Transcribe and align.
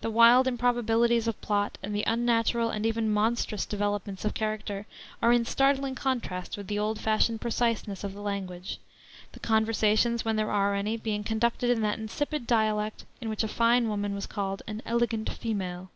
The 0.00 0.10
wild 0.10 0.48
improbabilities 0.48 1.28
of 1.28 1.40
plot 1.40 1.78
and 1.84 1.94
the 1.94 2.02
unnatural 2.04 2.70
and 2.70 2.84
even 2.84 3.08
monstrous 3.08 3.64
developments 3.64 4.24
of 4.24 4.34
character 4.34 4.86
are 5.22 5.32
in 5.32 5.44
startling 5.44 5.94
contrast 5.94 6.56
with 6.56 6.66
the 6.66 6.80
old 6.80 6.98
fashioned 7.00 7.40
preciseness 7.40 8.02
of 8.02 8.12
the 8.12 8.22
language; 8.22 8.80
the 9.30 9.38
conversations, 9.38 10.24
when 10.24 10.34
there 10.34 10.50
are 10.50 10.74
any, 10.74 10.96
being 10.96 11.22
conducted 11.22 11.70
in 11.70 11.80
that 11.82 12.00
insipid 12.00 12.44
dialect 12.44 13.04
in 13.20 13.28
which 13.28 13.44
a 13.44 13.46
fine 13.46 13.88
woman 13.88 14.16
was 14.16 14.26
called 14.26 14.62
an 14.66 14.82
"elegant 14.84 15.30
female." 15.30 15.92